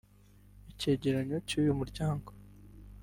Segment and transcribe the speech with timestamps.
[0.71, 2.29] Icyegeranyo cy’uyu muryango